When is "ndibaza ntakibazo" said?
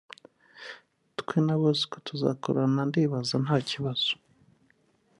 2.89-4.11